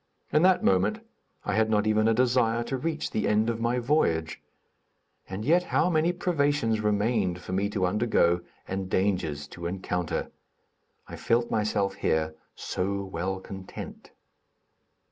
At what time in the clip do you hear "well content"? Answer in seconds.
13.03-14.09